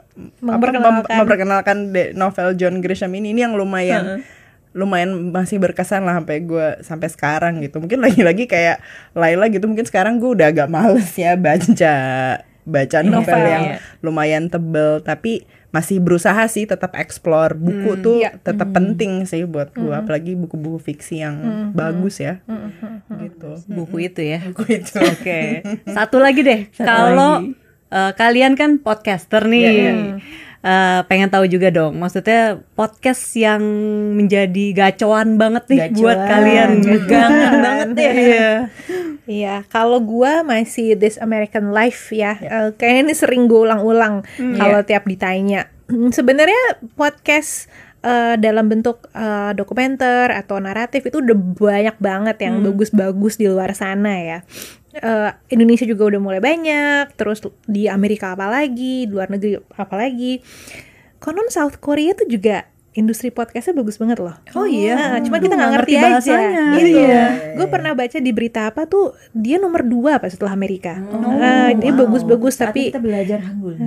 apa, 0.00 0.40
Memperkenalkan. 0.40 1.04
mem- 1.04 1.18
memperkenalkan 1.20 1.76
de- 1.90 2.12
novel 2.12 2.56
John 2.56 2.80
Grisham 2.80 3.12
ini. 3.12 3.32
Ini 3.32 3.46
yang 3.46 3.54
lumayan 3.54 4.24
lumayan 4.70 5.34
masih 5.34 5.58
berkesan 5.58 6.06
lah 6.06 6.22
sampai 6.22 6.46
gue 6.46 6.66
sampai 6.86 7.08
sekarang 7.10 7.58
gitu. 7.58 7.82
Mungkin 7.82 7.98
lagi-lagi 8.06 8.46
kayak 8.46 8.78
Laila 9.12 9.50
gitu 9.50 9.66
mungkin 9.66 9.82
sekarang 9.82 10.22
gue 10.22 10.30
udah 10.30 10.46
agak 10.54 10.70
males 10.70 11.10
ya 11.18 11.34
baca 11.34 11.94
baca 12.60 12.98
novel 13.02 13.34
Novel, 13.34 13.50
yang 13.50 13.64
ya. 13.66 13.76
lumayan 13.98 14.46
tebel. 14.46 15.02
Tapi 15.02 15.42
masih 15.70 15.98
berusaha 15.98 16.46
sih 16.46 16.70
tetap 16.70 16.94
explore. 16.94 17.58
Buku 17.58 17.98
tuh 17.98 18.22
iya. 18.22 18.34
tetap 18.38 18.70
penting 18.70 19.26
sih 19.26 19.42
buat 19.42 19.74
gue 19.74 19.90
apalagi 19.90 20.38
buku-buku 20.38 20.78
fiksi 20.78 21.18
yang 21.18 21.34
bagus 21.74 22.22
ya. 22.22 22.38
Gitu. 23.10 23.50
Buku 23.66 24.06
itu 24.06 24.22
ya. 24.22 24.38
buku 24.54 24.70
itu. 24.70 25.02
Oke. 25.02 25.66
Satu 25.90 26.22
lagi 26.22 26.46
deh. 26.46 26.70
Kalau 26.78 27.42
eh, 27.90 28.12
kalian 28.14 28.54
kan 28.54 28.78
podcaster 28.78 29.44
nih. 29.46 29.62
Iya, 29.66 29.92
Eh, 30.60 31.00
pengen 31.08 31.32
tahu 31.32 31.48
juga 31.48 31.72
dong. 31.72 31.96
Maksudnya 31.96 32.60
podcast 32.76 33.32
yang 33.32 33.64
menjadi 34.12 34.76
gacoan 34.76 35.40
banget 35.40 35.64
nih 35.72 35.80
Gacoan. 35.88 36.00
buat 36.04 36.20
kalian. 36.20 36.70
Megangan 36.92 37.54
banget 37.64 37.90
ya. 37.96 38.12
Iya. 38.12 38.50
Iya, 39.24 39.54
kalau 39.72 40.04
gua 40.04 40.44
masih 40.44 41.00
This 41.00 41.16
American 41.16 41.72
Life 41.72 42.12
ya. 42.12 42.36
Eh, 42.36 42.68
kayaknya 42.76 43.00
ini 43.08 43.14
sering 43.16 43.48
gue 43.48 43.56
ulang-ulang 43.56 44.20
kalau 44.60 44.84
tiap 44.84 45.08
ditanya. 45.08 45.64
Hmm, 45.88 46.12
Sebenarnya 46.16 46.76
podcast 46.92 47.72
eh, 48.04 48.36
dalam 48.36 48.68
bentuk 48.68 49.08
eh, 49.16 49.56
dokumenter 49.56 50.28
atau 50.28 50.60
naratif 50.60 51.08
itu 51.08 51.24
udah 51.24 51.36
banyak 51.56 51.96
banget 51.96 52.36
yang 52.44 52.60
bagus-bagus 52.60 53.40
di 53.40 53.48
luar 53.48 53.72
sana 53.72 54.12
ya. 54.20 54.38
Eh, 54.90 55.30
Indonesia 55.54 55.86
juga 55.86 56.10
udah 56.10 56.20
mulai 56.20 56.42
banyak, 56.42 57.14
terus 57.14 57.38
di 57.70 57.86
Amerika 57.86 58.34
apalagi, 58.34 59.06
di 59.06 59.12
luar 59.12 59.30
negeri 59.30 59.62
apalagi. 59.78 60.42
Konon 61.22 61.46
South 61.52 61.78
Korea 61.78 62.16
tuh 62.16 62.26
juga 62.26 62.66
industri 62.90 63.30
podcastnya 63.30 63.78
bagus 63.78 64.02
banget 64.02 64.18
loh. 64.18 64.34
Oh 64.58 64.66
iya. 64.66 64.98
Nah, 64.98 65.18
cuma 65.22 65.38
kita 65.38 65.54
nggak 65.54 65.72
ngerti, 65.78 65.92
ngerti 65.94 66.10
aja. 66.10 66.36
Gitu. 66.74 66.98
Iya. 66.98 67.24
Gue 67.54 67.66
pernah 67.70 67.94
baca 67.94 68.18
di 68.18 68.30
berita 68.34 68.66
apa 68.66 68.82
tuh 68.90 69.14
dia 69.30 69.62
nomor 69.62 69.86
dua 69.86 70.18
apa 70.18 70.26
setelah 70.26 70.58
Amerika. 70.58 70.98
Oh, 70.98 71.38
Nah, 71.38 71.70
dia 71.70 71.94
bagus-bagus 71.94 72.58
Saat 72.58 72.74
tapi 72.74 72.90
kita 72.90 72.98
belajar 72.98 73.38
Hangul. 73.46 73.78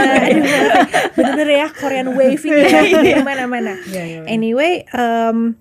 Bener-bener 1.18 1.48
ya 1.58 1.66
Korean 1.74 2.14
waving 2.14 2.54
ya 3.02 3.18
mana-mana. 3.26 3.74
Anyway, 4.30 4.86
em, 4.94 5.58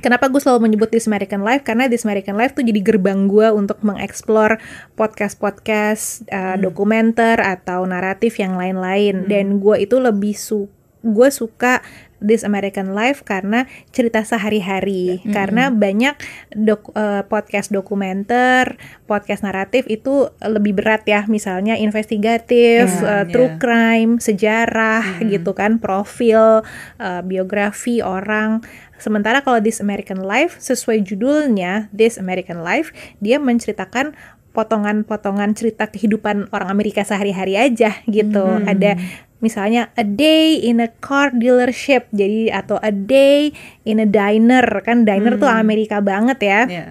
kenapa 0.00 0.28
gue 0.28 0.40
selalu 0.40 0.68
menyebut 0.68 0.88
This 0.88 1.06
American 1.06 1.42
Life 1.42 1.64
karena 1.64 1.86
This 1.86 2.04
American 2.04 2.36
Life 2.36 2.52
tuh 2.54 2.64
jadi 2.64 2.80
gerbang 2.80 3.26
gue 3.26 3.48
untuk 3.50 3.80
mengeksplor 3.82 4.60
podcast-podcast, 4.94 6.28
uh, 6.30 6.56
dokumenter 6.56 7.40
atau 7.40 7.82
naratif 7.84 8.38
yang 8.38 8.54
lain-lain. 8.54 9.26
Dan 9.26 9.58
gue 9.58 9.80
itu 9.82 9.96
lebih 9.98 10.36
su 10.36 10.68
gue 11.06 11.30
suka 11.30 11.86
This 12.16 12.42
American 12.42 12.96
Life 12.96 13.22
karena 13.22 13.68
cerita 13.92 14.24
sehari-hari. 14.24 15.20
Karena 15.28 15.68
banyak 15.68 16.16
dok- 16.56 16.96
eh, 16.96 17.22
podcast 17.28 17.68
dokumenter, 17.68 18.80
podcast 19.04 19.44
naratif 19.44 19.84
itu 19.86 20.32
lebih 20.40 20.80
berat 20.80 21.04
ya. 21.04 21.28
Misalnya 21.28 21.76
investigatif, 21.76 22.88
Ya, 22.88 23.20
eh, 23.20 23.24
true 23.28 23.60
crime, 23.60 24.16
sejarah 24.16 25.20
gitu 25.28 25.52
kan, 25.52 25.76
profil, 25.76 26.64
eh, 26.96 27.20
biografi 27.20 28.00
orang. 28.00 28.64
Sementara 28.96 29.44
kalau 29.44 29.60
This 29.60 29.80
American 29.84 30.24
Life 30.24 30.56
sesuai 30.58 31.04
judulnya 31.04 31.92
This 31.92 32.16
American 32.16 32.64
Life, 32.64 32.90
dia 33.20 33.36
menceritakan 33.36 34.16
potongan-potongan 34.56 35.52
cerita 35.52 35.84
kehidupan 35.84 36.48
orang 36.48 36.72
Amerika 36.72 37.04
sehari-hari 37.04 37.60
aja 37.60 37.92
gitu. 38.08 38.64
Ada 38.64 38.96
misalnya 39.36 39.92
a 40.00 40.04
day 40.04 40.56
in 40.64 40.80
a 40.80 40.88
car 40.88 41.28
dealership 41.36 42.08
jadi 42.08 42.56
atau 42.56 42.80
a 42.80 42.88
day 42.88 43.52
in 43.84 44.00
a 44.00 44.08
diner 44.08 44.64
kan 44.80 45.04
diner 45.04 45.36
tuh 45.36 45.44
Amerika 45.46 46.00
banget 46.00 46.40
ya 46.40 46.60
Iya. 46.64 46.86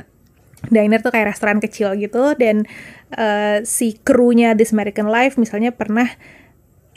diner 0.70 1.02
tuh 1.02 1.10
kayak 1.10 1.34
restoran 1.34 1.58
kecil 1.58 1.98
gitu 1.98 2.38
dan 2.38 2.70
eh, 3.18 3.66
si 3.66 3.98
krunya 3.98 4.54
This 4.54 4.78
American 4.78 5.10
Life 5.10 5.42
misalnya 5.42 5.74
pernah 5.74 6.06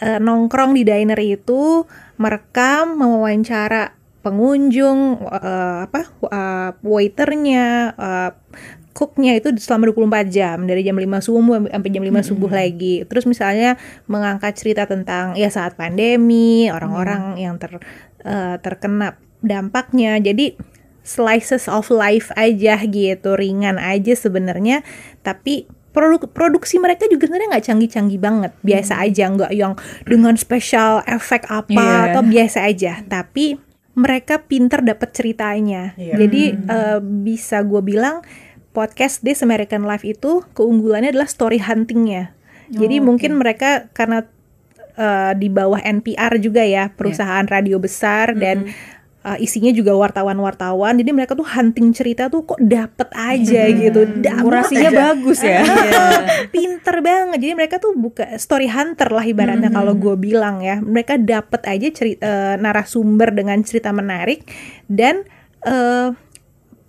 eh, 0.04 0.20
nongkrong 0.20 0.76
di 0.76 0.84
diner 0.84 1.16
itu 1.16 1.88
merekam 2.20 3.00
mewawancara 3.00 3.97
pengunjung 4.20 5.22
eh, 5.24 5.78
apa 5.86 6.00
eh, 6.26 6.70
waiternya 6.82 7.64
eh, 7.94 8.30
cooknya 8.92 9.38
itu 9.38 9.54
selama 9.62 9.94
24 9.94 10.26
jam 10.26 10.66
dari 10.66 10.82
jam 10.82 10.98
5 10.98 11.06
subuh 11.22 11.70
sampai 11.70 11.90
jam 11.94 12.02
5 12.02 12.28
subuh 12.34 12.50
lagi. 12.50 13.06
Terus 13.06 13.30
misalnya 13.30 13.78
mengangkat 14.10 14.58
cerita 14.58 14.90
tentang 14.90 15.38
ya 15.38 15.46
saat 15.54 15.78
pandemi 15.78 16.66
orang-orang 16.66 17.38
yang 17.38 17.62
ter 17.62 17.78
eh, 18.26 18.56
terkena 18.58 19.14
dampaknya. 19.38 20.18
Jadi 20.18 20.58
slices 21.06 21.70
of 21.70 21.88
life 21.94 22.34
aja 22.34 22.82
gitu 22.82 23.38
ringan 23.38 23.78
aja 23.78 24.18
sebenarnya. 24.18 24.82
Tapi 25.22 25.70
produk 25.94 26.26
produksi 26.26 26.82
mereka 26.82 27.06
juga 27.06 27.30
sebenarnya 27.30 27.54
nggak 27.54 27.66
canggih-canggih 27.70 28.18
banget. 28.18 28.52
Biasa 28.66 28.98
aja 28.98 29.30
nggak 29.30 29.52
yang 29.54 29.78
dengan 30.10 30.34
special 30.34 31.06
efek 31.06 31.46
apa 31.46 31.70
Iya. 31.70 31.98
atau 32.10 32.22
biasa 32.26 32.58
aja. 32.66 32.92
Tapi 33.06 33.67
mereka 33.98 34.46
pinter 34.46 34.80
dapat 34.80 35.10
ceritanya. 35.12 35.92
Iya. 35.98 36.14
jadi 36.24 36.42
eh, 36.54 36.98
bisa 37.02 37.60
gue 37.66 37.82
bilang 37.82 38.22
podcast 38.72 39.26
This 39.26 39.42
American 39.42 39.82
Life 39.82 40.06
itu 40.06 40.46
keunggulannya 40.54 41.10
adalah 41.10 41.26
story 41.26 41.58
huntingnya. 41.58 42.30
Jadi 42.68 43.00
Oh, 43.00 43.04
mungkin 43.10 43.40
mereka 43.40 43.88
karena 43.96 44.28
uh, 44.98 45.32
di 45.32 45.48
bawah 45.48 45.80
NPR 45.80 46.36
juga 46.36 46.60
ya 46.66 46.92
perusahaan 46.92 47.46
radio 47.48 47.80
besar 47.80 48.36
dan 48.36 48.68
uh, 49.28 49.36
isinya 49.36 49.68
juga 49.76 49.92
wartawan-wartawan. 49.92 50.96
Jadi 50.96 51.10
mereka 51.12 51.36
tuh 51.36 51.44
hunting 51.44 51.92
cerita 51.92 52.32
tuh 52.32 52.48
kok 52.48 52.60
dapet 52.64 53.12
aja 53.12 53.68
gitu. 53.68 54.00
Dapet 54.24 54.44
Kurasinya 54.48 54.90
aja. 54.90 54.98
bagus 55.12 55.40
ya. 55.44 55.60
Ah, 55.60 56.24
pinter 56.54 56.96
banget 57.04 57.38
jadi 57.42 57.52
mereka 57.54 57.76
tuh 57.76 57.92
buka 57.92 58.24
story 58.40 58.70
hunter 58.70 59.10
lah 59.12 59.24
ibaratnya 59.24 59.68
kalau 59.68 59.92
gue 59.92 60.14
bilang 60.16 60.64
ya 60.64 60.80
mereka 60.80 61.20
dapet 61.20 61.60
aja 61.68 61.88
cerita 61.92 62.56
narasumber 62.56 63.34
dengan 63.34 63.60
cerita 63.62 63.92
menarik 63.92 64.48
dan 64.88 65.26
eh, 65.66 66.08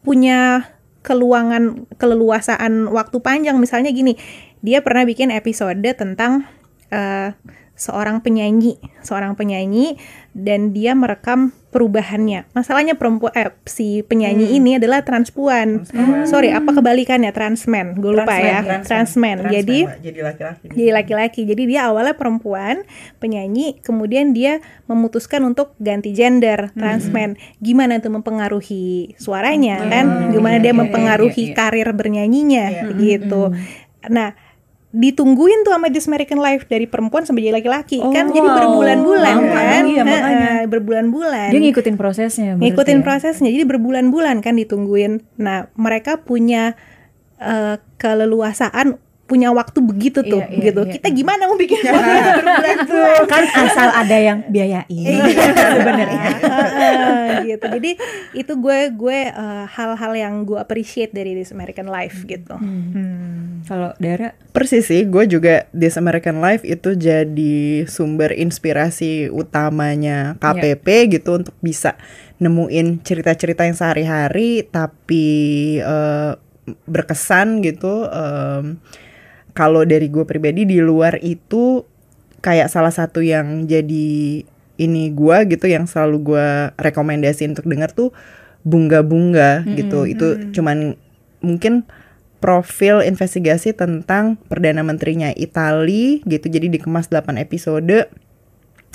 punya 0.06 0.72
keluangan 1.04 1.90
keleluasaan 1.96 2.92
waktu 2.92 3.18
panjang 3.24 3.58
misalnya 3.58 3.90
gini 3.90 4.20
dia 4.60 4.84
pernah 4.84 5.08
bikin 5.08 5.32
episode 5.32 5.84
tentang 5.96 6.48
eh, 6.92 7.36
seorang 7.80 8.20
penyanyi 8.20 8.76
seorang 9.00 9.40
penyanyi 9.40 9.96
dan 10.36 10.76
dia 10.76 10.94
merekam 10.94 11.56
perubahannya. 11.70 12.50
Masalahnya 12.54 12.98
perempuan 12.98 13.34
eh, 13.38 13.54
si 13.70 14.02
penyanyi 14.02 14.58
ini 14.58 14.82
adalah 14.82 15.06
transpuan. 15.06 15.86
Sorry 16.26 16.50
apa 16.50 16.74
kebalikannya? 16.74 17.30
Transman 17.30 17.98
gue 17.98 18.14
lupa 18.14 18.36
ya. 18.38 18.82
Transman, 18.82 19.50
jadi 19.50 19.86
Mbak. 19.86 19.98
jadi 20.02 20.20
laki-laki. 20.26 20.66
Jadi 20.70 20.92
laki-laki. 20.94 21.42
Jadi 21.46 21.64
dia 21.70 21.90
awalnya 21.90 22.18
perempuan, 22.18 22.86
penyanyi, 23.22 23.78
kemudian 23.82 24.34
dia 24.34 24.62
memutuskan 24.90 25.46
untuk 25.46 25.78
ganti 25.78 26.14
gender, 26.14 26.74
transman. 26.74 27.38
Gimana 27.62 28.02
tuh 28.02 28.14
mempengaruhi 28.14 29.14
suaranya 29.22 29.86
kan? 29.86 30.34
Gimana 30.34 30.58
dia 30.58 30.74
iya, 30.74 30.78
mempengaruhi 30.78 31.54
karir 31.54 31.90
bernyanyinya 31.94 32.90
gitu. 32.98 33.54
Nah, 34.10 34.34
ditungguin 34.90 35.62
tuh 35.62 35.78
sama 35.78 35.94
This 35.94 36.10
American 36.10 36.42
Life 36.42 36.66
dari 36.66 36.90
perempuan 36.90 37.22
sampai 37.22 37.46
jadi 37.46 37.62
laki-laki 37.62 38.02
Oh, 38.02 38.10
kan 38.10 38.34
jadi 38.34 38.42
wow. 38.42 38.58
berbulan-bulan 38.58 39.36
Lama, 39.38 39.54
kan 39.54 39.84
iya, 39.86 40.02
makanya. 40.02 40.52
Berbulan-bulan 40.66 41.50
Dia 41.54 41.60
ngikutin 41.62 41.94
prosesnya. 41.94 42.58
ngikutin 42.58 43.00
ya. 43.00 43.04
prosesnya 43.06 43.50
jadi 43.54 43.66
berbulan-bulan 43.70 44.42
kan 44.42 44.58
ditungguin 44.58 45.22
nah 45.38 45.70
mereka 45.78 46.18
punya 46.18 46.74
eh, 47.38 47.78
keleluasaan 48.02 48.98
punya 49.30 49.54
waktu 49.54 49.78
begitu 49.80 50.26
tuh 50.26 50.42
Iya, 50.42 50.50
iya, 50.50 50.64
gitu. 50.66 50.82
iya. 50.84 50.94
kita 50.98 51.08
gimana 51.14 51.46
mau 51.46 51.54
bikin 51.54 51.78
berbulan-bulan 51.86 53.22
kan 53.30 53.44
asal 53.62 53.90
ada 53.94 54.18
yang 54.18 54.42
biayain. 54.50 54.90
Iya. 54.90 55.54
sebenarnya. 55.54 56.22
Heeh, 56.42 57.30
gitu. 57.46 57.66
Jadi 57.70 57.92
itu 58.34 58.54
gue 58.58 58.80
gue 58.92 59.20
eh, 59.30 59.66
hal-hal 59.70 60.12
yang 60.18 60.34
gue 60.44 60.58
appreciate 60.58 61.14
dari 61.14 61.38
This 61.38 61.54
American 61.54 61.88
Life 61.88 62.26
gitu. 62.26 62.58
Kalau 63.64 63.94
Dara? 63.96 64.34
Persis 64.50 64.90
sih, 64.90 65.06
gue 65.06 65.30
juga 65.30 65.70
This 65.70 65.94
American 65.96 66.42
Life 66.42 66.66
itu 66.66 66.98
jadi 66.98 67.86
sumber 67.86 68.34
inspirasi 68.34 69.30
utamanya 69.30 70.34
KPP 70.42 70.88
gitu 71.20 71.38
untuk 71.38 71.54
bisa 71.62 71.94
nemuin 72.40 73.04
cerita-cerita 73.04 73.68
yang 73.68 73.76
sehari-hari 73.76 74.64
tapi 74.66 75.28
eh, 75.78 76.34
berkesan 76.86 77.62
gitu. 77.62 78.08
Em, 78.08 78.80
Kalau 79.60 79.84
dari 79.84 80.08
gue 80.08 80.24
pribadi 80.24 80.64
di 80.64 80.80
luar 80.80 81.20
itu 81.20 81.84
kayak 82.40 82.72
salah 82.72 82.96
satu 82.96 83.20
yang 83.20 83.68
jadi 83.68 84.48
ini 84.80 85.04
gue 85.12 85.38
gitu 85.52 85.68
yang 85.68 85.84
selalu 85.84 86.18
gue 86.24 86.48
rekomendasi 86.80 87.52
untuk 87.52 87.68
denger 87.68 87.92
tuh 87.92 88.16
bunga-bunga 88.64 89.68
gitu. 89.76 90.08
Itu 90.08 90.56
cuman 90.56 90.96
mungkin 91.44 91.84
profil 92.40 93.04
investigasi 93.04 93.76
tentang 93.76 94.40
perdana 94.48 94.80
menterinya 94.80 95.36
Itali 95.36 96.24
gitu. 96.24 96.48
Jadi 96.48 96.72
dikemas 96.80 97.12
8 97.12 97.36
episode 97.36 98.08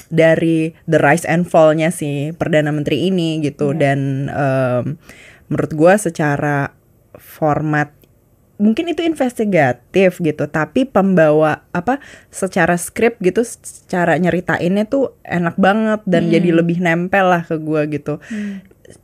dari 0.09 0.73
the 0.89 0.97
rise 0.97 1.29
and 1.29 1.45
fall-nya 1.45 1.93
si 1.93 2.33
perdana 2.35 2.73
menteri 2.73 3.13
ini 3.13 3.45
gitu 3.45 3.77
dan 3.77 4.29
em, 4.33 4.97
menurut 5.49 5.73
gua 5.77 5.95
secara 6.01 6.73
format 7.21 7.93
mungkin 8.65 8.89
itu 8.89 9.05
investigatif 9.05 10.25
gitu 10.25 10.49
tapi 10.49 10.89
pembawa 10.89 11.69
apa 11.69 12.01
secara 12.33 12.81
skrip 12.81 13.21
gitu 13.21 13.45
secara 13.45 14.17
nyeritainnya 14.17 14.89
tuh 14.89 15.13
enak 15.21 15.61
banget 15.61 16.01
dan 16.09 16.33
jadi 16.33 16.49
lebih 16.57 16.81
nempel 16.81 17.29
lah 17.29 17.45
ke 17.45 17.61
gua 17.61 17.85
gitu. 17.85 18.25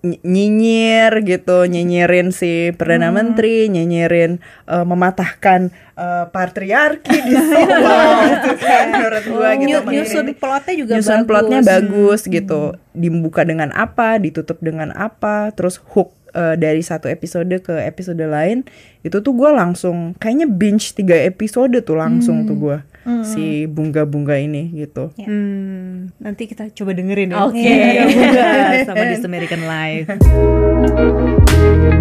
Ny- 0.05 0.21
nyinyir 0.21 1.25
gitu 1.25 1.65
nyinyirin 1.65 2.37
si 2.37 2.69
perdana 2.77 3.09
menteri 3.09 3.65
nyinyirin 3.73 4.37
eh, 4.69 4.85
mematahkan 4.85 5.73
eh, 5.97 6.25
patriarki 6.29 7.17
di 7.17 7.35
semua 7.53 7.97
gitu 8.29 8.51
kan. 8.61 8.85
Menurut 8.93 9.25
gua 9.29 9.51
gitu 9.57 9.81
nyusun 9.89 10.27
plotnya 10.37 10.75
juga 10.77 10.93
nyusun 11.01 11.21
bagus. 11.25 11.29
plotnya 11.29 11.61
bagus 11.65 12.21
gitu. 12.29 12.77
Dibuka 12.93 13.41
dengan 13.45 13.73
apa 13.73 14.21
ditutup 14.21 14.61
dengan 14.61 14.93
apa 14.93 15.49
terus 15.57 15.81
hook 15.97 16.13
eh, 16.33 16.55
dari 16.57 16.81
satu 16.81 17.07
episode 17.07 17.53
ke 17.61 17.75
episode 17.85 18.21
lain 18.21 18.65
itu 19.01 19.19
tuh 19.19 19.33
gue 19.33 19.51
langsung 19.51 20.13
kayaknya 20.17 20.47
binge 20.47 20.93
tiga 20.93 21.17
episode 21.17 21.73
tuh 21.81 21.97
langsung 21.97 22.45
tuh 22.45 22.57
gue 22.57 22.79
si 23.25 23.65
bunga 23.65 24.05
bunga 24.05 24.37
ini 24.37 24.69
gitu 24.77 25.09
Hmm, 25.17 26.13
nanti 26.21 26.45
kita 26.47 26.69
coba 26.77 26.93
dengerin 26.93 27.33
ya. 27.33 27.49
Oke. 27.49 27.59
Bunga-bunga 27.59 28.49
sama 28.85 29.05
This 29.11 29.25
American 29.25 29.63
Life. 29.65 30.09